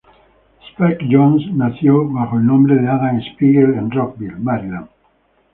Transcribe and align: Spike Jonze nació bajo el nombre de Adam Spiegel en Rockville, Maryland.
Spike 0.67 1.05
Jonze 1.07 1.51
nació 1.53 2.09
bajo 2.09 2.39
el 2.39 2.47
nombre 2.47 2.73
de 2.73 2.87
Adam 2.89 3.19
Spiegel 3.21 3.75
en 3.75 3.91
Rockville, 3.91 4.35
Maryland. 4.39 4.89